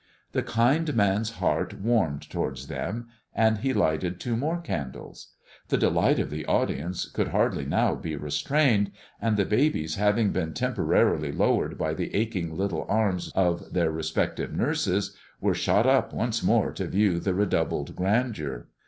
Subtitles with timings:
[0.31, 5.27] The kind man's heart warmed towards them, and he lighted two more candles.
[5.67, 7.65] The delight of the audience could now hardly
[8.01, 8.91] be restrained,
[9.21, 14.51] and the babies, having been temporarily lowered by the aching little arms of their respective
[14.53, 18.69] nurses, were shot up once more to view the redoubled grandeur.